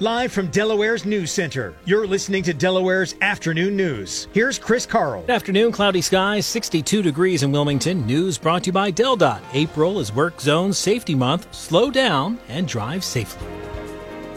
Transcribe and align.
Live 0.00 0.30
from 0.30 0.46
Delaware's 0.52 1.04
News 1.04 1.32
Center, 1.32 1.74
you're 1.84 2.06
listening 2.06 2.44
to 2.44 2.54
Delaware's 2.54 3.16
Afternoon 3.20 3.76
News. 3.76 4.28
Here's 4.32 4.56
Chris 4.56 4.86
Carl. 4.86 5.22
Good 5.22 5.30
afternoon, 5.30 5.72
cloudy 5.72 6.02
skies, 6.02 6.46
62 6.46 7.02
degrees 7.02 7.42
in 7.42 7.50
Wilmington. 7.50 8.06
News 8.06 8.38
brought 8.38 8.62
to 8.62 8.68
you 8.68 8.72
by 8.72 8.92
DelDOT. 8.92 9.40
April 9.54 9.98
is 9.98 10.12
Work 10.12 10.40
Zone 10.40 10.72
Safety 10.72 11.16
Month. 11.16 11.52
Slow 11.52 11.90
down 11.90 12.38
and 12.46 12.68
drive 12.68 13.02
safely. 13.02 13.48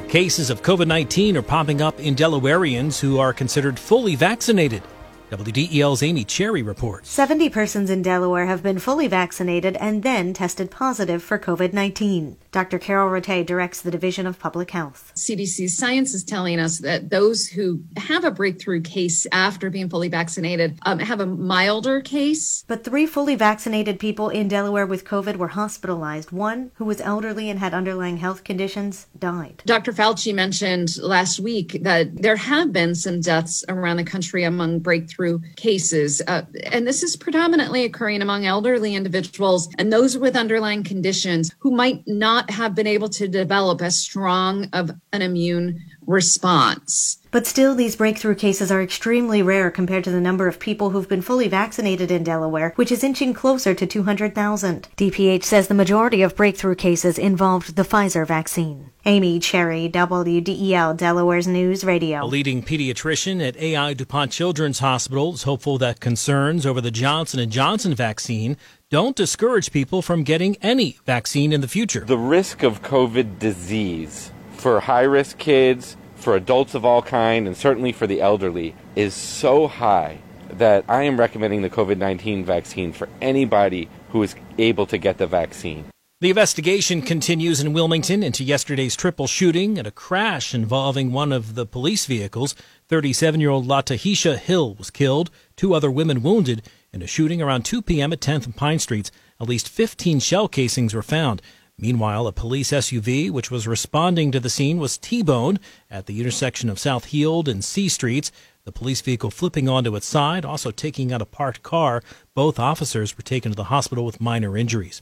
Cases 0.09 0.49
of 0.49 0.63
COVID 0.63 0.87
19 0.87 1.37
are 1.37 1.43
popping 1.43 1.79
up 1.79 1.99
in 1.99 2.15
Delawareans 2.15 2.99
who 2.99 3.19
are 3.19 3.31
considered 3.31 3.77
fully 3.77 4.15
vaccinated. 4.15 4.81
WDEL's 5.29 6.01
Amy 6.01 6.23
Cherry 6.23 6.63
reports. 6.63 7.11
70 7.11 7.49
persons 7.49 7.91
in 7.91 8.01
Delaware 8.01 8.47
have 8.47 8.63
been 8.63 8.79
fully 8.79 9.07
vaccinated 9.07 9.77
and 9.77 10.01
then 10.01 10.33
tested 10.33 10.71
positive 10.71 11.21
for 11.21 11.37
COVID 11.37 11.71
19. 11.71 12.37
Dr. 12.51 12.79
Karyl 12.79 13.09
Rattay 13.09 13.45
directs 13.45 13.81
the 13.81 13.91
Division 13.91 14.27
of 14.27 14.37
Public 14.37 14.71
Health. 14.71 15.13
CDC 15.15 15.69
science 15.69 16.13
is 16.13 16.25
telling 16.25 16.59
us 16.59 16.79
that 16.79 17.09
those 17.09 17.47
who 17.47 17.81
have 17.95 18.25
a 18.25 18.31
breakthrough 18.31 18.81
case 18.81 19.25
after 19.31 19.69
being 19.69 19.89
fully 19.89 20.09
vaccinated 20.09 20.77
um, 20.81 20.99
have 20.99 21.21
a 21.21 21.25
milder 21.25 22.01
case. 22.01 22.65
But 22.67 22.83
three 22.83 23.05
fully 23.05 23.35
vaccinated 23.35 23.99
people 23.99 24.27
in 24.27 24.49
Delaware 24.49 24.85
with 24.85 25.05
COVID 25.05 25.37
were 25.37 25.49
hospitalized. 25.49 26.31
One, 26.31 26.71
who 26.75 26.83
was 26.83 26.99
elderly 26.99 27.49
and 27.49 27.57
had 27.57 27.73
underlying 27.73 28.17
health 28.17 28.43
conditions, 28.43 29.07
died. 29.17 29.63
Dr. 29.65 29.93
Fauci 29.93 30.35
mentioned 30.35 30.97
last 30.97 31.39
week 31.39 31.79
that 31.83 32.21
there 32.21 32.35
have 32.35 32.73
been 32.73 32.95
some 32.95 33.21
deaths 33.21 33.63
around 33.69 33.95
the 33.95 34.03
country 34.03 34.43
among 34.43 34.79
breakthrough 34.79 35.39
cases. 35.55 36.21
Uh, 36.27 36.41
and 36.71 36.85
this 36.85 37.01
is 37.01 37.15
predominantly 37.15 37.85
occurring 37.85 38.21
among 38.21 38.45
elderly 38.45 38.93
individuals 38.93 39.69
and 39.77 39.93
those 39.93 40.17
with 40.17 40.35
underlying 40.35 40.83
conditions 40.83 41.55
who 41.59 41.71
might 41.71 42.05
not 42.05 42.40
have 42.49 42.75
been 42.75 42.87
able 42.87 43.09
to 43.09 43.27
develop 43.27 43.81
as 43.81 43.95
strong 43.95 44.67
of 44.73 44.91
an 45.13 45.21
immune 45.21 45.81
response. 46.07 47.17
But 47.31 47.47
still, 47.47 47.75
these 47.75 47.95
breakthrough 47.95 48.35
cases 48.35 48.71
are 48.71 48.81
extremely 48.81 49.41
rare 49.41 49.71
compared 49.71 50.03
to 50.03 50.11
the 50.11 50.19
number 50.19 50.49
of 50.49 50.59
people 50.59 50.89
who've 50.89 51.07
been 51.07 51.21
fully 51.21 51.47
vaccinated 51.47 52.11
in 52.11 52.23
Delaware, 52.23 52.73
which 52.75 52.91
is 52.91 53.03
inching 53.03 53.33
closer 53.33 53.73
to 53.73 53.85
200,000. 53.85 54.89
DPH 54.97 55.43
says 55.43 55.67
the 55.67 55.73
majority 55.73 56.21
of 56.21 56.35
breakthrough 56.35 56.75
cases 56.75 57.17
involved 57.17 57.77
the 57.77 57.83
Pfizer 57.83 58.27
vaccine. 58.27 58.91
Amy 59.05 59.39
Cherry, 59.39 59.89
WDEL, 59.89 60.97
Delaware's 60.97 61.47
News 61.47 61.85
Radio. 61.85 62.23
A 62.23 62.25
leading 62.25 62.61
pediatrician 62.61 63.47
at 63.47 63.55
AI 63.57 63.93
DuPont 63.93 64.31
Children's 64.31 64.79
Hospital 64.79 65.33
is 65.33 65.43
hopeful 65.43 65.77
that 65.77 66.01
concerns 66.01 66.65
over 66.65 66.81
the 66.81 66.91
Johnson 66.91 67.49
& 67.49 67.51
Johnson 67.51 67.95
vaccine 67.95 68.57
don't 68.91 69.15
discourage 69.15 69.71
people 69.71 70.01
from 70.01 70.21
getting 70.21 70.57
any 70.57 70.97
vaccine 71.05 71.53
in 71.53 71.61
the 71.61 71.67
future. 71.67 72.01
The 72.01 72.17
risk 72.17 72.61
of 72.61 72.81
COVID 72.81 73.39
disease 73.39 74.33
for 74.51 74.81
high-risk 74.81 75.37
kids, 75.37 75.95
for 76.15 76.35
adults 76.35 76.75
of 76.75 76.83
all 76.83 77.01
kind, 77.01 77.47
and 77.47 77.55
certainly 77.55 77.93
for 77.93 78.05
the 78.05 78.19
elderly 78.19 78.75
is 78.97 79.13
so 79.13 79.67
high 79.67 80.19
that 80.49 80.83
I 80.89 81.03
am 81.03 81.17
recommending 81.17 81.61
the 81.61 81.69
COVID 81.69 81.97
19 81.97 82.43
vaccine 82.43 82.91
for 82.91 83.07
anybody 83.21 83.89
who 84.09 84.21
is 84.23 84.35
able 84.57 84.85
to 84.87 84.97
get 84.97 85.17
the 85.17 85.25
vaccine. 85.25 85.85
The 86.19 86.29
investigation 86.29 87.01
continues 87.01 87.61
in 87.61 87.71
Wilmington 87.71 88.21
into 88.21 88.43
yesterday's 88.43 88.97
triple 88.97 89.25
shooting 89.25 89.77
and 89.77 89.87
a 89.87 89.91
crash 89.91 90.53
involving 90.53 91.13
one 91.13 91.31
of 91.31 91.55
the 91.55 91.65
police 91.65 92.05
vehicles. 92.05 92.55
37 92.89 93.39
year 93.39 93.49
old 93.51 93.65
Latahisha 93.65 94.37
Hill 94.37 94.75
was 94.75 94.91
killed, 94.91 95.31
two 95.55 95.73
other 95.73 95.89
women 95.89 96.21
wounded 96.21 96.61
in 96.93 97.01
a 97.01 97.07
shooting 97.07 97.41
around 97.41 97.63
2 97.63 97.81
p.m. 97.81 98.11
at 98.13 98.19
10th 98.19 98.45
and 98.45 98.55
Pine 98.55 98.79
Streets. 98.79 99.11
At 99.39 99.47
least 99.47 99.69
15 99.69 100.19
shell 100.19 100.47
casings 100.47 100.93
were 100.93 101.01
found. 101.01 101.41
Meanwhile, 101.77 102.27
a 102.27 102.31
police 102.31 102.71
SUV, 102.71 103.31
which 103.31 103.49
was 103.49 103.67
responding 103.67 104.31
to 104.31 104.39
the 104.39 104.49
scene, 104.49 104.77
was 104.77 104.97
T-boned 104.97 105.59
at 105.89 106.05
the 106.05 106.19
intersection 106.19 106.69
of 106.69 106.77
South 106.77 107.05
Heald 107.05 107.47
and 107.47 107.63
C 107.63 107.89
Streets. 107.89 108.31
The 108.65 108.71
police 108.71 109.01
vehicle 109.01 109.31
flipping 109.31 109.67
onto 109.67 109.95
its 109.95 110.05
side, 110.05 110.45
also 110.45 110.69
taking 110.69 111.11
out 111.11 111.21
a 111.21 111.25
parked 111.25 111.63
car. 111.63 112.03
Both 112.35 112.59
officers 112.59 113.17
were 113.17 113.23
taken 113.23 113.51
to 113.51 113.55
the 113.55 113.65
hospital 113.65 114.05
with 114.05 114.21
minor 114.21 114.55
injuries. 114.55 115.01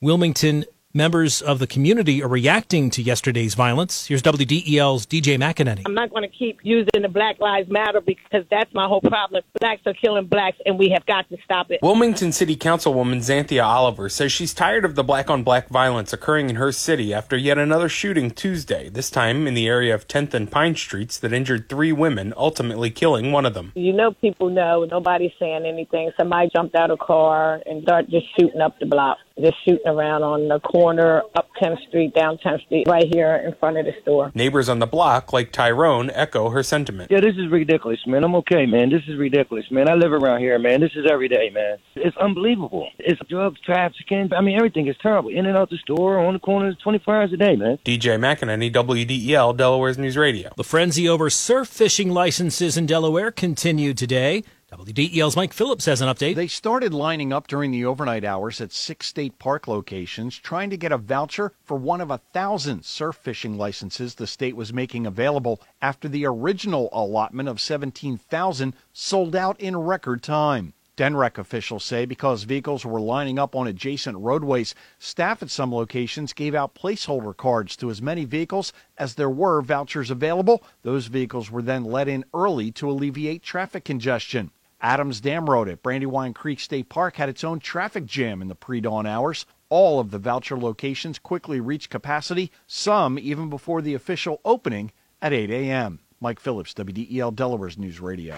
Wilmington 0.00 0.66
members 0.94 1.42
of 1.42 1.58
the 1.58 1.66
community 1.66 2.22
are 2.22 2.28
reacting 2.28 2.88
to 2.88 3.02
yesterday's 3.02 3.54
violence. 3.54 4.06
Here's 4.06 4.22
WDEL's 4.22 5.06
DJ 5.06 5.36
McAneny. 5.36 5.82
I'm 5.84 5.94
not 5.94 6.10
going 6.10 6.22
to 6.22 6.28
keep 6.28 6.60
using 6.62 7.02
the 7.02 7.08
Black 7.08 7.40
Lives 7.40 7.68
Matter 7.68 8.00
because 8.00 8.44
that's 8.48 8.72
my 8.72 8.86
whole 8.86 9.00
problem. 9.00 9.42
Blacks 9.58 9.82
are 9.86 9.94
killing 9.94 10.26
blacks, 10.26 10.58
and 10.64 10.78
we 10.78 10.90
have 10.90 11.04
got 11.04 11.28
to 11.30 11.36
stop 11.44 11.72
it. 11.72 11.80
Wilmington 11.82 12.30
City 12.30 12.54
Councilwoman 12.54 13.18
Zanthia 13.18 13.64
Oliver 13.64 14.08
says 14.08 14.30
she's 14.30 14.54
tired 14.54 14.84
of 14.84 14.94
the 14.94 15.02
black 15.02 15.28
on 15.28 15.42
black 15.42 15.68
violence 15.68 16.12
occurring 16.12 16.48
in 16.48 16.56
her 16.56 16.70
city 16.70 17.12
after 17.12 17.36
yet 17.36 17.58
another 17.58 17.88
shooting 17.88 18.30
Tuesday, 18.30 18.88
this 18.88 19.10
time 19.10 19.48
in 19.48 19.54
the 19.54 19.66
area 19.66 19.92
of 19.92 20.06
10th 20.06 20.32
and 20.32 20.50
Pine 20.50 20.76
Streets 20.76 21.18
that 21.18 21.32
injured 21.32 21.68
three 21.68 21.92
women, 21.92 22.32
ultimately 22.36 22.90
killing 22.90 23.32
one 23.32 23.44
of 23.44 23.54
them. 23.54 23.72
You 23.74 23.92
know, 23.92 24.12
people 24.12 24.48
know, 24.48 24.84
nobody's 24.84 25.32
saying 25.40 25.66
anything. 25.66 26.12
Somebody 26.16 26.50
jumped 26.54 26.76
out 26.76 26.92
of 26.92 27.00
a 27.00 27.04
car 27.04 27.60
and 27.66 27.82
started 27.82 28.10
just 28.12 28.26
shooting 28.38 28.60
up 28.60 28.78
the 28.78 28.86
block 28.86 29.18
just 29.40 29.56
shooting 29.64 29.86
around 29.86 30.22
on 30.22 30.48
the 30.48 30.60
corner, 30.60 31.22
up 31.34 31.48
10th 31.60 31.86
Street, 31.88 32.14
down 32.14 32.38
10th 32.38 32.64
Street, 32.66 32.86
right 32.86 33.06
here 33.12 33.34
in 33.36 33.54
front 33.58 33.76
of 33.76 33.84
the 33.84 33.92
store. 34.02 34.30
Neighbors 34.34 34.68
on 34.68 34.78
the 34.78 34.86
block, 34.86 35.32
like 35.32 35.50
Tyrone, 35.50 36.10
echo 36.10 36.50
her 36.50 36.62
sentiment. 36.62 37.10
Yeah, 37.10 37.20
this 37.20 37.34
is 37.36 37.50
ridiculous, 37.50 37.98
man. 38.06 38.22
I'm 38.22 38.34
okay, 38.36 38.66
man. 38.66 38.90
This 38.90 39.02
is 39.08 39.18
ridiculous, 39.18 39.64
man. 39.70 39.88
I 39.88 39.94
live 39.94 40.12
around 40.12 40.40
here, 40.40 40.58
man. 40.58 40.80
This 40.80 40.92
is 40.94 41.06
every 41.10 41.28
day, 41.28 41.50
man. 41.50 41.78
It's 41.96 42.16
unbelievable. 42.16 42.88
It's 42.98 43.20
drugs, 43.28 43.60
trafficking. 43.60 44.30
I 44.32 44.40
mean, 44.40 44.56
everything 44.56 44.86
is 44.86 44.96
terrible. 45.02 45.30
In 45.30 45.46
and 45.46 45.56
out 45.56 45.70
the 45.70 45.78
store, 45.78 46.18
on 46.18 46.34
the 46.34 46.40
corner, 46.40 46.72
24 46.74 47.16
hours 47.16 47.32
a 47.32 47.36
day, 47.36 47.56
man. 47.56 47.78
DJ 47.84 48.18
McAneny, 48.18 48.72
WDEL, 48.72 49.56
Delaware's 49.56 49.98
News 49.98 50.16
Radio. 50.16 50.52
The 50.56 50.64
frenzy 50.64 51.08
over 51.08 51.28
surf 51.28 51.68
fishing 51.68 52.10
licenses 52.10 52.76
in 52.76 52.86
Delaware 52.86 53.30
continued 53.30 53.98
today. 53.98 54.44
WDEL's 54.76 55.36
Mike 55.36 55.52
Phillips 55.52 55.84
has 55.84 56.00
an 56.00 56.08
update. 56.08 56.34
They 56.34 56.48
started 56.48 56.92
lining 56.92 57.32
up 57.32 57.46
during 57.46 57.70
the 57.70 57.84
overnight 57.84 58.24
hours 58.24 58.60
at 58.60 58.72
six 58.72 59.06
state 59.06 59.38
park 59.38 59.68
locations 59.68 60.36
trying 60.36 60.68
to 60.70 60.76
get 60.76 60.90
a 60.90 60.98
voucher 60.98 61.52
for 61.62 61.76
one 61.76 62.00
of 62.00 62.10
a 62.10 62.18
thousand 62.32 62.84
surf 62.84 63.14
fishing 63.14 63.56
licenses 63.56 64.16
the 64.16 64.26
state 64.26 64.56
was 64.56 64.72
making 64.72 65.06
available 65.06 65.60
after 65.80 66.08
the 66.08 66.26
original 66.26 66.88
allotment 66.92 67.48
of 67.48 67.60
17,000 67.60 68.74
sold 68.92 69.36
out 69.36 69.60
in 69.60 69.76
record 69.76 70.24
time. 70.24 70.74
DNREC 70.96 71.38
officials 71.38 71.84
say 71.84 72.04
because 72.04 72.42
vehicles 72.42 72.84
were 72.84 73.00
lining 73.00 73.38
up 73.38 73.54
on 73.54 73.68
adjacent 73.68 74.16
roadways, 74.18 74.74
staff 74.98 75.40
at 75.40 75.50
some 75.50 75.72
locations 75.72 76.32
gave 76.32 76.54
out 76.54 76.74
placeholder 76.74 77.36
cards 77.36 77.76
to 77.76 77.90
as 77.90 78.02
many 78.02 78.24
vehicles 78.24 78.72
as 78.98 79.14
there 79.14 79.30
were 79.30 79.62
vouchers 79.62 80.10
available. 80.10 80.64
Those 80.82 81.06
vehicles 81.06 81.48
were 81.48 81.62
then 81.62 81.84
let 81.84 82.08
in 82.08 82.24
early 82.34 82.72
to 82.72 82.90
alleviate 82.90 83.44
traffic 83.44 83.84
congestion. 83.84 84.50
Adams 84.84 85.22
Dam 85.22 85.48
Road 85.48 85.70
at 85.70 85.82
Brandywine 85.82 86.34
Creek 86.34 86.60
State 86.60 86.90
Park 86.90 87.16
had 87.16 87.30
its 87.30 87.42
own 87.42 87.58
traffic 87.58 88.04
jam 88.04 88.42
in 88.42 88.48
the 88.48 88.54
pre 88.54 88.82
dawn 88.82 89.06
hours. 89.06 89.46
All 89.70 89.98
of 89.98 90.10
the 90.10 90.18
voucher 90.18 90.58
locations 90.58 91.18
quickly 91.18 91.58
reached 91.58 91.88
capacity, 91.88 92.52
some 92.66 93.18
even 93.18 93.48
before 93.48 93.80
the 93.80 93.94
official 93.94 94.42
opening 94.44 94.92
at 95.22 95.32
8 95.32 95.50
a.m. 95.50 96.00
Mike 96.20 96.38
Phillips, 96.38 96.74
WDEL 96.74 97.34
Delaware's 97.34 97.78
News 97.78 97.98
Radio. 97.98 98.36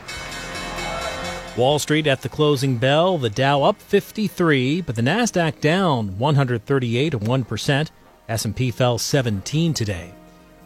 Wall 1.56 1.80
Street 1.80 2.06
at 2.06 2.22
the 2.22 2.28
closing 2.28 2.76
bell, 2.76 3.18
the 3.18 3.28
Dow 3.28 3.64
up 3.64 3.82
53, 3.82 4.82
but 4.82 4.94
the 4.94 5.02
Nasdaq 5.02 5.60
down 5.60 6.16
138 6.16 7.12
of 7.12 7.22
1%. 7.22 7.90
S&P 8.28 8.70
fell 8.70 8.98
17 8.98 9.74
today. 9.74 10.12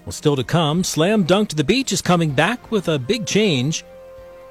Well, 0.04 0.12
still 0.12 0.36
to 0.36 0.44
come, 0.44 0.84
Slam 0.84 1.22
Dunk 1.22 1.48
to 1.48 1.56
the 1.56 1.64
Beach 1.64 1.90
is 1.90 2.02
coming 2.02 2.32
back 2.32 2.70
with 2.70 2.86
a 2.86 2.98
big 2.98 3.24
change. 3.24 3.82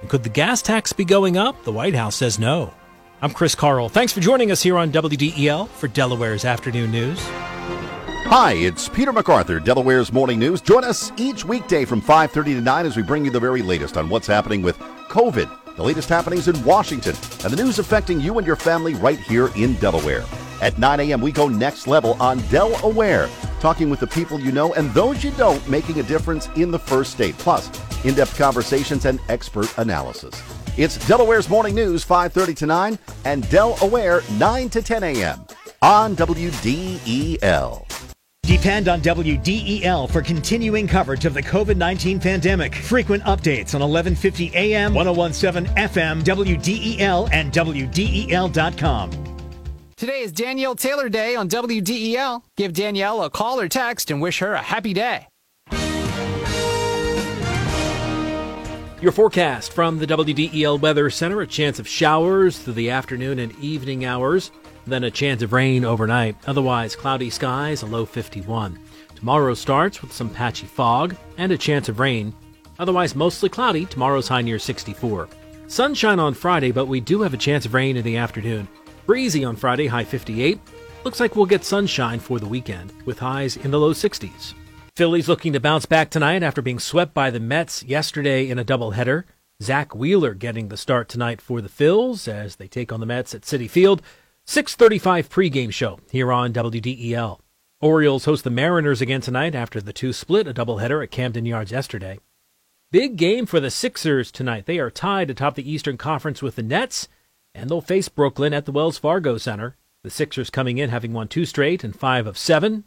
And 0.02 0.10
could 0.10 0.24
the 0.24 0.30
gas 0.30 0.62
tax 0.62 0.94
be 0.94 1.06
going 1.06 1.38
up? 1.38 1.64
The 1.64 1.72
White 1.72 1.96
House 1.96 2.16
says 2.16 2.40
no. 2.40 2.74
I'm 3.22 3.32
Chris 3.32 3.54
Carl. 3.54 3.90
Thanks 3.90 4.14
for 4.14 4.22
joining 4.22 4.50
us 4.50 4.62
here 4.62 4.78
on 4.78 4.92
WDEL 4.92 5.68
for 5.68 5.90
Delaware's 5.90 6.46
Afternoon 6.46 6.92
News. 6.92 7.20
Hi, 7.22 8.54
it's 8.54 8.88
Peter 8.88 9.12
MacArthur, 9.12 9.60
Delaware's 9.60 10.14
Morning 10.14 10.40
News. 10.40 10.62
Join 10.62 10.84
us 10.84 11.12
each 11.18 11.44
weekday 11.44 11.84
from 11.84 12.02
5:30 12.02 12.54
to 12.54 12.62
9 12.62 12.86
as 12.86 12.96
we 12.96 13.02
bring 13.02 13.26
you 13.26 13.32
the 13.32 13.40
very 13.40 13.62
latest 13.62 13.98
on 13.98 14.08
what's 14.08 14.28
happening 14.28 14.62
with 14.62 14.78
COVID, 15.10 15.50
the 15.76 15.84
latest 15.84 16.08
happenings 16.08 16.48
in 16.48 16.64
Washington, 16.64 17.16
and 17.44 17.52
the 17.52 17.62
news 17.62 17.80
affecting 17.80 18.22
you 18.22 18.38
and 18.38 18.46
your 18.46 18.56
family 18.56 18.94
right 18.94 19.20
here 19.20 19.50
in 19.56 19.74
Delaware. 19.76 20.24
At 20.62 20.78
9 20.78 21.00
a.m., 21.00 21.22
we 21.22 21.32
go 21.32 21.48
next 21.48 21.88
level 21.88 22.16
on 22.22 22.40
Delaware, 22.50 23.30
talking 23.60 23.90
with 23.90 24.00
the 24.00 24.08
people 24.08 24.40
you 24.40 24.52
know 24.52 24.74
and 24.76 24.94
those 24.94 25.24
you 25.24 25.32
don't, 25.32 25.68
making 25.68 26.00
a 26.00 26.04
difference 26.04 26.48
in 26.56 26.72
the 26.72 26.80
first 26.80 27.12
state. 27.12 27.38
Plus, 27.38 27.70
in-depth 28.04 28.38
conversations 28.38 29.06
and 29.06 29.20
expert 29.30 29.76
analysis. 29.78 30.42
It's 30.78 30.98
Delaware's 31.08 31.50
Morning 31.50 31.76
News, 31.76 32.06
5:30 32.06 32.56
to 32.58 32.66
9, 32.66 33.00
and 33.26 33.50
Delaware 33.50 34.22
9 34.38 34.70
to 34.70 34.82
10 34.82 35.04
a.m. 35.04 35.46
on 35.82 36.16
WDEL. 36.16 37.86
Depend 38.50 38.88
on 38.88 39.00
WDEL 39.02 40.10
for 40.10 40.24
continuing 40.24 40.88
coverage 40.88 41.26
of 41.26 41.36
the 41.36 41.44
COVID 41.44 41.78
19 41.78 42.20
pandemic. 42.20 42.74
Frequent 42.74 43.22
updates 43.24 43.76
on 43.76 43.82
1150 43.82 44.52
AM, 44.56 44.94
1017 44.96 45.72
FM, 45.76 46.24
WDEL, 46.24 47.30
and 47.32 47.52
WDEL.com. 47.54 49.12
Today 49.96 50.22
is 50.22 50.32
Danielle 50.32 50.76
Taylor 50.76 51.10
Day 51.10 51.36
on 51.36 51.48
WDEL. 51.48 52.42
Give 52.58 52.74
Danielle 52.74 53.24
a 53.24 53.30
call 53.30 53.60
or 53.60 53.68
text 53.68 54.10
and 54.10 54.20
wish 54.20 54.40
her 54.40 54.54
a 54.54 54.62
happy 54.64 54.94
day. 54.94 55.29
Your 59.02 59.14
forecast 59.14 59.72
from 59.72 59.98
the 59.98 60.06
WDEL 60.06 60.82
Weather 60.82 61.10
Center 61.10 61.40
a 61.40 61.48
chance 61.48 61.80
of 61.80 61.88
showers 61.88 62.60
through 62.60 62.74
the 62.74 62.90
afternoon 62.90 63.40
and 63.40 63.58
evening 63.60 64.04
hours, 64.04 64.52
then 64.86 65.06
a 65.06 65.12
chance 65.12 65.42
of 65.42 65.54
rain 65.54 65.86
overnight. 65.86 66.36
Otherwise, 66.48 66.98
cloudy 66.98 67.30
skies, 67.30 67.82
a 67.82 67.86
low 67.86 68.06
51. 68.06 68.78
Tomorrow 69.16 69.54
starts 69.54 70.02
with 70.02 70.12
some 70.12 70.30
patchy 70.30 70.66
fog 70.66 71.16
and 71.38 71.54
a 71.54 71.58
chance 71.58 71.88
of 71.88 72.02
rain. 72.02 72.34
Otherwise, 72.78 73.16
mostly 73.16 73.48
cloudy. 73.48 73.86
Tomorrow's 73.86 74.28
high 74.28 74.42
near 74.42 74.60
64. 74.60 75.30
Sunshine 75.68 76.20
on 76.20 76.34
Friday, 76.34 76.74
but 76.74 76.88
we 76.88 77.00
do 77.00 77.22
have 77.22 77.34
a 77.34 77.38
chance 77.38 77.66
of 77.66 77.74
rain 77.74 77.96
in 77.96 78.04
the 78.04 78.18
afternoon. 78.18 78.68
Breezy 79.06 79.46
on 79.46 79.56
Friday, 79.56 79.88
high 79.88 80.04
58. 80.04 80.60
Looks 81.06 81.22
like 81.22 81.38
we'll 81.38 81.46
get 81.46 81.64
sunshine 81.64 82.20
for 82.20 82.38
the 82.38 82.46
weekend, 82.46 82.92
with 83.06 83.18
highs 83.18 83.56
in 83.56 83.72
the 83.72 83.80
low 83.80 83.94
60s. 83.94 84.56
Phillies 85.00 85.30
looking 85.30 85.54
to 85.54 85.62
bounce 85.62 85.86
back 85.86 86.10
tonight 86.10 86.44
after 86.44 86.62
being 86.62 86.78
swept 86.78 87.14
by 87.14 87.32
the 87.32 87.40
Mets 87.40 87.84
yesterday 87.84 88.50
in 88.50 88.60
a 88.60 88.66
doubleheader. 88.66 89.24
Zack 89.64 89.96
Wheeler 89.96 90.34
getting 90.34 90.68
the 90.68 90.76
start 90.76 91.08
tonight 91.08 91.40
for 91.40 91.62
the 91.62 91.70
Phils 91.70 92.28
as 92.28 92.58
they 92.58 92.68
take 92.68 92.92
on 92.92 93.00
the 93.00 93.06
Mets 93.06 93.34
at 93.34 93.44
Citi 93.44 93.70
Field. 93.70 94.02
6:35 94.46 95.30
pregame 95.30 95.72
show 95.72 96.02
here 96.12 96.34
on 96.34 96.52
WDEL. 96.52 97.40
Orioles 97.80 98.26
host 98.26 98.44
the 98.44 98.50
Mariners 98.50 99.00
again 99.00 99.22
tonight 99.22 99.56
after 99.56 99.80
the 99.80 99.94
two 99.94 100.12
split 100.12 100.50
a 100.50 100.54
doubleheader 100.54 101.02
at 101.02 101.12
Camden 101.12 101.46
Yards 101.46 101.72
yesterday. 101.72 102.20
Big 102.92 103.16
game 103.16 103.46
for 103.46 103.62
the 103.62 103.72
Sixers 103.72 104.34
tonight. 104.34 104.66
They 104.66 104.80
are 104.80 104.92
tied 104.92 105.30
atop 105.30 105.56
the 105.56 105.72
Eastern 105.72 105.96
Conference 105.96 106.42
with 106.42 106.58
the 106.58 106.62
Nets, 106.62 107.08
and 107.56 107.70
they'll 107.70 107.80
face 107.80 108.10
Brooklyn 108.10 108.54
at 108.54 108.66
the 108.66 108.74
Wells 108.74 108.98
Fargo 108.98 109.38
Center. 109.38 109.78
The 110.04 110.10
Sixers 110.10 110.50
coming 110.50 110.78
in 110.78 110.90
having 110.90 111.14
won 111.14 111.30
two 111.30 111.46
straight 111.46 111.86
and 111.86 111.98
five 111.98 112.28
of 112.28 112.38
seven. 112.38 112.84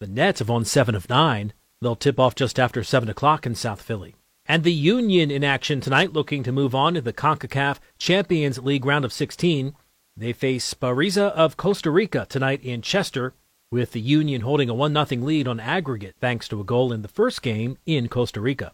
The 0.00 0.06
Nets 0.08 0.40
have 0.40 0.48
won 0.48 0.64
seven 0.64 0.94
of 0.94 1.08
nine. 1.08 1.52
They'll 1.80 1.96
tip 1.96 2.18
off 2.18 2.34
just 2.34 2.58
after 2.58 2.82
7 2.82 3.08
o'clock 3.08 3.46
in 3.46 3.54
South 3.54 3.80
Philly. 3.80 4.16
And 4.46 4.64
the 4.64 4.72
Union 4.72 5.30
in 5.30 5.44
action 5.44 5.80
tonight, 5.80 6.12
looking 6.12 6.42
to 6.42 6.52
move 6.52 6.74
on 6.74 6.94
to 6.94 7.00
the 7.00 7.12
CONCACAF 7.12 7.78
Champions 7.98 8.58
League 8.58 8.84
round 8.84 9.04
of 9.04 9.12
16. 9.12 9.74
They 10.16 10.32
face 10.32 10.74
Saprissa 10.74 11.30
of 11.32 11.56
Costa 11.56 11.90
Rica 11.90 12.26
tonight 12.28 12.62
in 12.62 12.82
Chester, 12.82 13.34
with 13.70 13.92
the 13.92 14.00
Union 14.00 14.42
holding 14.42 14.68
a 14.68 14.74
1 14.74 15.06
0 15.06 15.22
lead 15.22 15.48
on 15.48 15.60
aggregate 15.60 16.16
thanks 16.20 16.48
to 16.48 16.60
a 16.60 16.64
goal 16.64 16.92
in 16.92 17.02
the 17.02 17.08
first 17.08 17.42
game 17.42 17.78
in 17.86 18.08
Costa 18.08 18.40
Rica. 18.40 18.72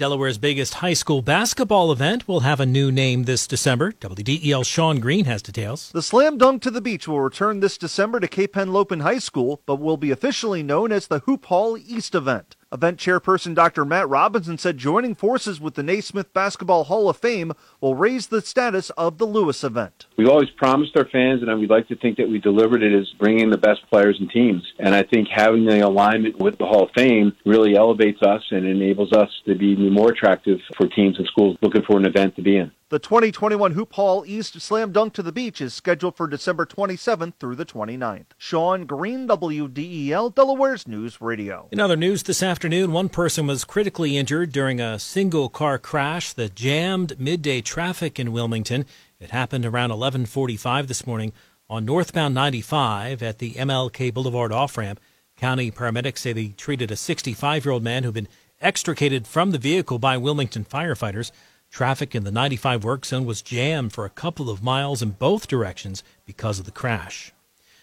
Delaware's 0.00 0.38
biggest 0.38 0.72
high 0.72 0.94
school 0.94 1.20
basketball 1.20 1.92
event 1.92 2.26
will 2.26 2.40
have 2.40 2.58
a 2.58 2.64
new 2.64 2.90
name 2.90 3.24
this 3.24 3.46
December. 3.46 3.92
WDEL 3.92 4.64
Sean 4.64 4.98
Green 4.98 5.26
has 5.26 5.42
details. 5.42 5.90
The 5.92 6.00
Slam 6.00 6.38
Dunk 6.38 6.62
to 6.62 6.70
the 6.70 6.80
Beach 6.80 7.06
will 7.06 7.20
return 7.20 7.60
this 7.60 7.76
December 7.76 8.18
to 8.18 8.26
Cape 8.26 8.54
Henlopen 8.54 9.02
High 9.02 9.18
School, 9.18 9.60
but 9.66 9.76
will 9.76 9.98
be 9.98 10.10
officially 10.10 10.62
known 10.62 10.90
as 10.90 11.08
the 11.08 11.18
Hoop 11.18 11.44
Hall 11.44 11.76
East 11.76 12.14
event. 12.14 12.56
Event 12.72 13.00
chairperson 13.00 13.52
Dr. 13.52 13.84
Matt 13.84 14.08
Robinson 14.08 14.56
said 14.56 14.78
joining 14.78 15.16
forces 15.16 15.60
with 15.60 15.74
the 15.74 15.82
Naismith 15.82 16.32
Basketball 16.32 16.84
Hall 16.84 17.08
of 17.08 17.16
Fame 17.16 17.52
will 17.80 17.96
raise 17.96 18.28
the 18.28 18.40
status 18.40 18.90
of 18.90 19.18
the 19.18 19.24
Lewes 19.24 19.64
event. 19.64 20.06
We've 20.16 20.28
always 20.28 20.50
promised 20.50 20.96
our 20.96 21.08
fans, 21.08 21.42
and 21.42 21.58
we'd 21.58 21.68
like 21.68 21.88
to 21.88 21.96
think 21.96 22.16
that 22.18 22.28
we 22.28 22.38
delivered 22.38 22.84
it, 22.84 22.94
is 22.94 23.12
bringing 23.18 23.50
the 23.50 23.58
best 23.58 23.80
players 23.90 24.16
and 24.20 24.30
teams. 24.30 24.62
And 24.78 24.94
I 24.94 25.02
think 25.02 25.26
having 25.34 25.64
the 25.64 25.80
alignment 25.80 26.38
with 26.38 26.58
the 26.58 26.66
Hall 26.66 26.84
of 26.84 26.90
Fame 26.94 27.32
really 27.44 27.74
elevates 27.74 28.22
us 28.22 28.42
and 28.52 28.64
enables 28.64 29.12
us 29.12 29.30
to 29.46 29.56
be 29.56 29.74
more 29.74 30.12
attractive 30.12 30.60
for 30.76 30.86
teams 30.86 31.18
and 31.18 31.26
schools 31.26 31.56
looking 31.62 31.82
for 31.82 31.98
an 31.98 32.06
event 32.06 32.36
to 32.36 32.42
be 32.42 32.56
in. 32.56 32.70
The 32.90 32.98
2021 32.98 33.74
Hoop 33.74 33.92
Hall 33.92 34.24
East 34.26 34.60
Slam 34.60 34.90
Dunk 34.90 35.12
to 35.12 35.22
the 35.22 35.30
Beach 35.30 35.60
is 35.60 35.72
scheduled 35.72 36.16
for 36.16 36.26
December 36.26 36.66
27th 36.66 37.34
through 37.38 37.54
the 37.54 37.64
29th. 37.64 38.26
Sean 38.36 38.84
Green, 38.84 39.28
WDEL, 39.28 40.34
Delaware's 40.34 40.88
News 40.88 41.20
Radio. 41.20 41.68
In 41.70 41.78
other 41.78 41.94
news 41.94 42.24
this 42.24 42.42
afternoon, 42.42 42.90
one 42.90 43.08
person 43.08 43.46
was 43.46 43.62
critically 43.62 44.16
injured 44.16 44.50
during 44.50 44.80
a 44.80 44.98
single 44.98 45.48
car 45.48 45.78
crash 45.78 46.32
that 46.32 46.56
jammed 46.56 47.20
midday 47.20 47.60
traffic 47.60 48.18
in 48.18 48.32
Wilmington. 48.32 48.84
It 49.20 49.30
happened 49.30 49.64
around 49.64 49.92
11:45 49.92 50.88
this 50.88 51.06
morning 51.06 51.32
on 51.68 51.84
northbound 51.84 52.34
95 52.34 53.22
at 53.22 53.38
the 53.38 53.52
MLK 53.52 54.10
Boulevard 54.12 54.50
off-ramp. 54.50 54.98
County 55.36 55.70
paramedics 55.70 56.18
say 56.18 56.32
they 56.32 56.48
treated 56.48 56.90
a 56.90 56.96
65-year-old 56.96 57.84
man 57.84 58.02
who'd 58.02 58.14
been 58.14 58.26
extricated 58.60 59.28
from 59.28 59.52
the 59.52 59.58
vehicle 59.58 60.00
by 60.00 60.16
Wilmington 60.16 60.64
firefighters. 60.64 61.30
Traffic 61.70 62.16
in 62.16 62.24
the 62.24 62.32
95 62.32 62.82
work 62.82 63.06
zone 63.06 63.24
was 63.24 63.42
jammed 63.42 63.92
for 63.92 64.04
a 64.04 64.10
couple 64.10 64.50
of 64.50 64.62
miles 64.62 65.02
in 65.02 65.10
both 65.10 65.46
directions 65.46 66.02
because 66.26 66.58
of 66.58 66.64
the 66.64 66.72
crash. 66.72 67.32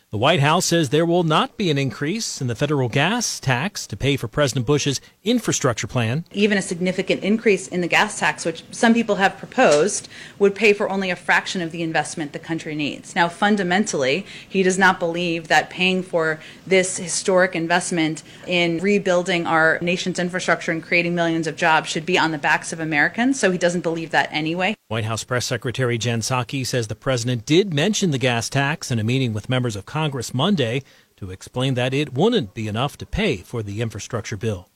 The 0.10 0.18
White 0.18 0.40
House 0.40 0.66
says 0.66 0.88
there 0.88 1.06
will 1.06 1.26
not 1.26 1.58
be 1.58 1.70
an 1.70 1.78
increase 1.78 2.40
in 2.40 2.48
the 2.48 2.56
federal 2.56 2.88
gas 2.88 3.42
tax 3.42 3.86
to 3.88 3.98
pay 3.98 4.16
for 4.16 4.30
President 4.30 4.66
Bush's 4.66 5.02
infrastructure 5.26 5.86
plan. 5.86 6.24
Even 6.32 6.58
a 6.58 6.62
significant 6.62 7.24
increase 7.24 7.68
in 7.68 7.82
the 7.82 7.90
gas 7.90 8.18
tax, 8.18 8.46
which 8.46 8.64
some 8.72 8.94
people 8.94 9.16
have 9.16 9.38
proposed, 9.38 10.08
would 10.40 10.56
pay 10.56 10.72
for 10.72 10.90
only 10.90 11.10
a 11.10 11.16
fraction 11.18 11.62
of 11.62 11.74
the 11.74 11.84
investment 11.84 12.32
the 12.32 12.40
country 12.40 12.74
needs. 12.74 13.18
Now, 13.18 13.28
fundamentally, 13.28 14.26
he 14.48 14.64
does 14.64 14.78
not 14.78 14.98
believe 14.98 15.50
that 15.50 15.70
paying 15.70 16.04
for 16.04 16.40
this 16.66 16.96
historic 16.96 17.54
investment 17.54 18.24
in 18.48 18.78
rebuilding 18.78 19.46
our 19.46 19.78
nation's 19.82 20.20
infrastructure 20.20 20.72
and 20.72 20.82
creating 20.82 21.16
millions 21.16 21.48
of 21.48 21.58
jobs 21.58 21.90
should 21.90 22.06
be 22.06 22.18
on 22.18 22.32
the 22.32 22.38
backs 22.38 22.72
of 22.72 22.80
Americans, 22.80 23.38
so 23.38 23.52
he 23.52 23.58
doesn't 23.58 23.82
believe 23.82 24.12
that 24.12 24.30
anyway. 24.32 24.77
White 24.90 25.04
House 25.04 25.26
Press 25.26 25.46
Secretary 25.46 25.98
Jen 25.98 26.22
Psaki 26.22 26.66
says 26.66 26.88
the 26.88 26.96
president 26.96 27.46
did 27.46 27.74
mention 27.74 28.12
the 28.12 28.18
gas 28.18 28.48
tax 28.48 28.90
in 28.90 29.00
a 29.00 29.04
meeting 29.04 29.34
with 29.34 29.50
members 29.50 29.76
of 29.76 29.86
Congress 29.86 30.34
Monday 30.34 30.82
to 31.18 31.30
explain 31.30 31.74
that 31.74 31.94
it 31.94 32.14
wouldn't 32.14 32.54
be 32.54 32.70
enough 32.70 32.98
to 33.00 33.06
pay 33.06 33.36
for 33.36 33.62
the 33.62 33.82
infrastructure 33.82 34.38
bill. 34.38 34.70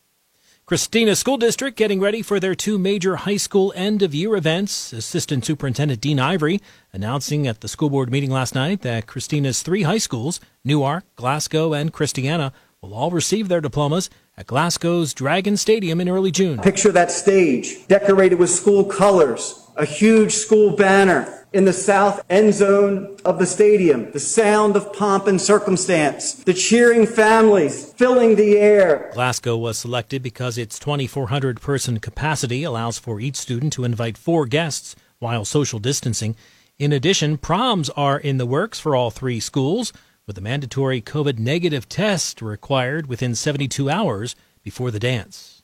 Christina 0.66 1.16
School 1.16 1.38
District 1.38 1.78
getting 1.78 2.02
ready 2.02 2.22
for 2.22 2.42
their 2.42 2.56
two 2.56 2.78
major 2.78 3.16
high 3.16 3.38
school 3.38 3.72
end 3.74 4.02
of 4.02 4.14
year 4.14 4.36
events. 4.36 4.92
Assistant 4.92 5.46
Superintendent 5.46 6.02
Dean 6.02 6.20
Ivory 6.20 6.60
announcing 6.92 7.48
at 7.48 7.62
the 7.62 7.70
school 7.70 7.90
board 7.90 8.12
meeting 8.12 8.32
last 8.32 8.54
night 8.54 8.82
that 8.82 9.08
Christina's 9.08 9.62
three 9.62 9.84
high 9.84 9.98
schools, 9.98 10.42
Newark, 10.66 11.06
Glasgow, 11.16 11.72
and 11.72 11.94
Christiana, 11.94 12.52
will 12.82 12.94
all 12.94 13.12
receive 13.12 13.48
their 13.48 13.62
diplomas 13.62 14.10
at 14.36 14.48
Glasgow's 14.48 15.14
Dragon 15.14 15.56
Stadium 15.56 16.02
in 16.02 16.10
early 16.10 16.32
June. 16.32 16.60
Picture 16.60 16.92
that 16.92 17.12
stage 17.12 17.88
decorated 17.88 18.40
with 18.40 18.50
school 18.50 18.84
colors 18.84 19.61
a 19.76 19.86
huge 19.86 20.34
school 20.34 20.76
banner 20.76 21.46
in 21.54 21.66
the 21.66 21.74
south 21.74 22.24
end 22.30 22.54
zone 22.54 23.18
of 23.26 23.40
the 23.40 23.46
stadium, 23.46 24.12
the 24.12 24.20
sound 24.20 24.76
of 24.76 24.94
pomp 24.94 25.28
and 25.28 25.42
circumstance, 25.42 26.34
the 26.34 26.54
cheering 26.54 27.06
families 27.06 27.92
filling 27.94 28.36
the 28.36 28.58
air. 28.58 29.12
Glasgow 29.14 29.58
was 29.58 29.78
selected 29.78 30.24
because 30.24 30.58
its 30.58 30.80
2,400 30.80 31.60
person 31.60 32.00
capacity 32.00 32.64
allows 32.64 32.98
for 32.98 33.20
each 33.20 33.36
student 33.36 33.74
to 33.74 33.84
invite 33.84 34.18
four 34.18 34.46
guests 34.46 34.96
while 35.20 35.44
social 35.46 35.80
distancing. 35.80 36.36
In 36.80 36.94
addition, 36.94 37.38
proms 37.38 37.90
are 37.92 38.20
in 38.20 38.38
the 38.38 38.46
works 38.46 38.80
for 38.80 38.96
all 38.96 39.12
three 39.12 39.40
schools, 39.40 39.94
with 40.26 40.38
a 40.38 40.42
mandatory 40.42 41.02
COVID 41.02 41.38
negative 41.38 41.90
test 41.90 42.42
required 42.42 43.08
within 43.08 43.36
72 43.36 43.90
hours 43.90 44.36
before 44.64 44.92
the 44.92 45.00
dance. 45.00 45.61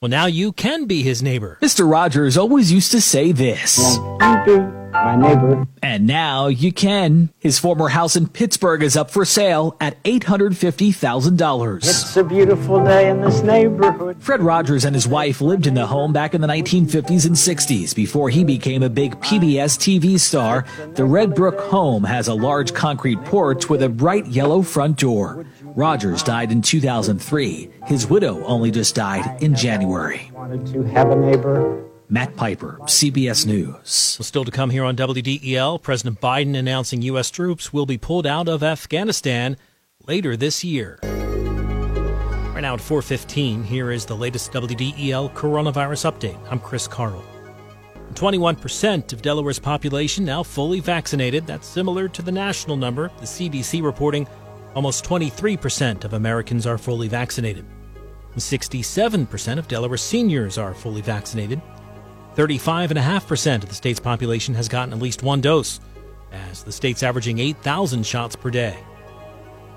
Well, 0.00 0.08
now 0.08 0.24
you 0.24 0.52
can 0.52 0.86
be 0.86 1.02
his 1.02 1.22
neighbor. 1.22 1.58
Mr. 1.60 1.86
Rogers 1.86 2.38
always 2.38 2.72
used 2.72 2.92
to 2.92 3.02
say 3.02 3.32
this. 3.32 3.98
My 5.04 5.16
neighbor. 5.16 5.66
And 5.82 6.06
now 6.06 6.48
you 6.48 6.72
can. 6.72 7.30
His 7.38 7.58
former 7.58 7.88
house 7.88 8.16
in 8.16 8.28
Pittsburgh 8.28 8.82
is 8.82 8.96
up 8.96 9.10
for 9.10 9.24
sale 9.24 9.76
at 9.80 10.02
$850,000. 10.04 11.76
It's 11.78 12.16
a 12.16 12.22
beautiful 12.22 12.84
day 12.84 13.08
in 13.08 13.22
this 13.22 13.40
neighborhood. 13.42 14.22
Fred 14.22 14.42
Rogers 14.42 14.84
and 14.84 14.94
his 14.94 15.08
wife 15.08 15.40
lived 15.40 15.66
in 15.66 15.74
the 15.74 15.86
home 15.86 16.12
back 16.12 16.34
in 16.34 16.42
the 16.42 16.46
1950s 16.46 17.24
and 17.26 17.34
60s 17.34 17.94
before 17.94 18.28
he 18.28 18.44
became 18.44 18.82
a 18.82 18.90
big 18.90 19.18
PBS 19.20 19.78
TV 19.78 20.20
star. 20.20 20.66
The 20.94 21.04
Red 21.04 21.34
Brook 21.34 21.58
home 21.58 22.04
has 22.04 22.28
a 22.28 22.34
large 22.34 22.74
concrete 22.74 23.24
porch 23.24 23.68
with 23.70 23.82
a 23.82 23.88
bright 23.88 24.26
yellow 24.26 24.60
front 24.60 24.98
door. 24.98 25.46
Rogers 25.62 26.22
died 26.22 26.52
in 26.52 26.60
2003. 26.60 27.70
His 27.86 28.06
widow 28.06 28.44
only 28.44 28.70
just 28.70 28.94
died 28.94 29.42
in 29.42 29.54
January. 29.54 30.30
Wanted 30.34 30.66
to 30.74 30.82
have 30.82 31.10
a 31.10 31.16
neighbor. 31.16 31.89
Matt 32.10 32.36
Piper, 32.36 32.78
CBS 32.82 33.46
News. 33.46 34.16
Well, 34.18 34.24
still 34.24 34.44
to 34.44 34.50
come 34.50 34.70
here 34.70 34.84
on 34.84 34.96
WDEL, 34.96 35.80
President 35.80 36.20
Biden 36.20 36.56
announcing 36.56 37.02
U.S. 37.02 37.30
troops 37.30 37.72
will 37.72 37.86
be 37.86 37.96
pulled 37.96 38.26
out 38.26 38.48
of 38.48 38.62
Afghanistan 38.62 39.56
later 40.06 40.36
this 40.36 40.62
year. 40.62 40.98
Right 41.02 42.60
now 42.60 42.74
at 42.74 42.80
4:15, 42.80 43.64
here 43.64 43.90
is 43.90 44.04
the 44.04 44.16
latest 44.16 44.52
WDEL 44.52 45.32
coronavirus 45.34 46.10
update. 46.10 46.38
I'm 46.50 46.60
Chris 46.60 46.86
Carl. 46.86 47.24
21% 48.14 49.12
of 49.12 49.22
Delaware's 49.22 49.60
population 49.60 50.24
now 50.24 50.42
fully 50.42 50.80
vaccinated. 50.80 51.46
That's 51.46 51.66
similar 51.66 52.08
to 52.08 52.22
the 52.22 52.32
national 52.32 52.76
number. 52.76 53.08
The 53.18 53.26
CDC 53.26 53.84
reporting 53.84 54.26
Almost 54.74 55.04
23% 55.04 56.04
of 56.04 56.12
Americans 56.12 56.66
are 56.66 56.78
fully 56.78 57.08
vaccinated. 57.08 57.64
67% 58.36 59.58
of 59.58 59.66
Delaware 59.66 59.96
seniors 59.96 60.58
are 60.58 60.74
fully 60.74 61.00
vaccinated. 61.00 61.60
35.5% 62.36 63.62
of 63.62 63.68
the 63.68 63.74
state's 63.74 64.00
population 64.00 64.54
has 64.54 64.68
gotten 64.68 64.92
at 64.92 65.00
least 65.00 65.22
one 65.22 65.40
dose, 65.40 65.80
as 66.32 66.62
the 66.62 66.72
state's 66.72 67.02
averaging 67.02 67.38
8,000 67.38 68.06
shots 68.06 68.36
per 68.36 68.50
day. 68.50 68.78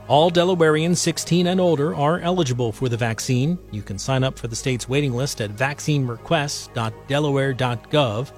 All 0.07 0.29
Delawareans 0.29 0.98
16 0.98 1.48
and 1.48 1.62
older 1.62 1.95
are 1.95 2.19
eligible 2.19 2.74
for 2.74 2.89
the 2.89 2.98
vaccine. 2.98 3.57
You 3.72 3.81
can 3.81 3.98
sign 3.98 4.24
up 4.24 4.38
for 4.38 4.48
the 4.48 4.55
state's 4.55 4.89
waiting 4.89 5.13
list 5.13 5.39
at 5.39 5.55
vaccinerequests.delaware.gov. 5.55 8.31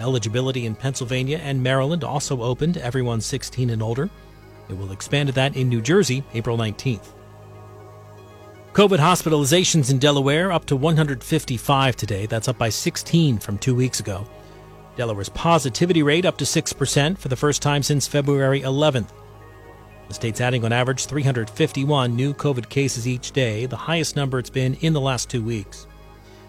Eligibility 0.00 0.66
in 0.66 0.74
Pennsylvania 0.74 1.38
and 1.38 1.62
Maryland 1.62 2.02
also 2.02 2.42
opened 2.42 2.74
to 2.74 2.84
everyone 2.84 3.20
16 3.20 3.70
and 3.70 3.82
older. 3.82 4.10
It 4.68 4.76
will 4.76 4.90
expand 4.92 5.28
to 5.28 5.32
that 5.34 5.56
in 5.56 5.68
New 5.68 5.80
Jersey 5.80 6.24
April 6.34 6.58
19th. 6.58 7.14
COVID 8.72 8.98
hospitalizations 8.98 9.90
in 9.90 9.98
Delaware 9.98 10.52
up 10.52 10.64
to 10.66 10.76
155 10.76 11.96
today. 11.96 12.26
That's 12.26 12.46
up 12.46 12.56
by 12.56 12.68
16 12.68 13.40
from 13.40 13.58
two 13.58 13.74
weeks 13.74 13.98
ago. 13.98 14.24
Delaware's 14.94 15.28
positivity 15.28 16.04
rate 16.04 16.24
up 16.24 16.36
to 16.38 16.44
6% 16.44 17.18
for 17.18 17.26
the 17.26 17.34
first 17.34 17.62
time 17.62 17.82
since 17.82 18.06
February 18.06 18.60
11th. 18.60 19.08
The 20.06 20.14
state's 20.14 20.40
adding 20.40 20.64
on 20.64 20.72
average 20.72 21.06
351 21.06 22.14
new 22.14 22.32
COVID 22.32 22.68
cases 22.68 23.08
each 23.08 23.32
day, 23.32 23.66
the 23.66 23.76
highest 23.76 24.14
number 24.14 24.38
it's 24.38 24.50
been 24.50 24.74
in 24.74 24.92
the 24.92 25.00
last 25.00 25.28
two 25.28 25.42
weeks. 25.42 25.88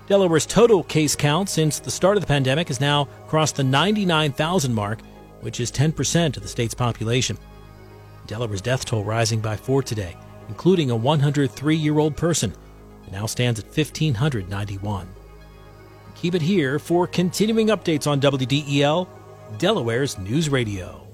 Delaware's 0.08 0.46
total 0.46 0.84
case 0.84 1.16
count 1.16 1.50
since 1.50 1.80
the 1.80 1.90
start 1.90 2.18
of 2.18 2.22
the 2.22 2.28
pandemic 2.28 2.68
has 2.68 2.80
now 2.80 3.06
crossed 3.28 3.56
the 3.56 3.64
99,000 3.64 4.72
mark, 4.72 5.00
which 5.40 5.60
is 5.60 5.72
10% 5.72 6.38
of 6.38 6.44
the 6.44 6.50
state's 6.50 6.76
population. 6.76 7.36
Delaware's 8.28 8.62
death 8.62 8.86
toll 8.86 9.04
rising 9.04 9.40
by 9.40 9.56
four 9.56 9.82
today, 9.82 10.16
including 10.52 10.92
a 10.92 10.96
103 10.96 11.76
year 11.78 11.98
old 11.98 12.18
person. 12.18 12.54
It 13.08 13.14
now 13.14 13.26
stands 13.26 13.58
at 13.58 13.66
1,591. 13.66 15.08
Keep 16.16 16.36
it 16.36 16.42
here 16.42 16.78
for 16.78 17.08
continuing 17.08 17.68
updates 17.68 18.06
on 18.06 18.20
WDEL, 18.20 19.08
Delaware's 19.58 20.18
News 20.18 20.50
Radio. 20.50 21.11